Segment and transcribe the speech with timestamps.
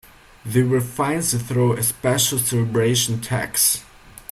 [0.43, 3.83] They were financed through a special celebration tax.